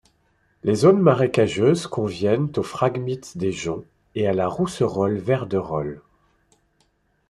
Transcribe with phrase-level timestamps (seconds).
[0.63, 3.85] Les zones marécageuses conviennent au phragmite des joncs
[4.15, 6.01] et à la rousserolle verderolle.